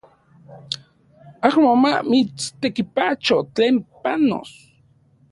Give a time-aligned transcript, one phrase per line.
[1.47, 4.49] Amo mamitstekipacho tlen panos